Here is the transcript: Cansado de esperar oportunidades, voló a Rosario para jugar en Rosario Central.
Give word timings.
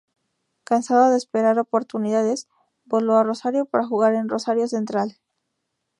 Cansado 0.63 1.11
de 1.11 1.17
esperar 1.17 1.59
oportunidades, 1.59 2.47
voló 2.85 3.17
a 3.17 3.23
Rosario 3.23 3.65
para 3.65 3.85
jugar 3.85 4.15
en 4.15 4.29
Rosario 4.29 4.67
Central. 4.67 5.19